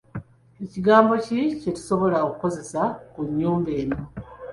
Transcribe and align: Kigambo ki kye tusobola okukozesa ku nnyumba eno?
Kigambo 0.71 1.13
ki 1.23 1.33
kye 1.59 1.71
tusobola 1.77 2.17
okukozesa 2.27 2.81
ku 3.11 3.19
nnyumba 3.27 3.69
eno? 3.81 3.99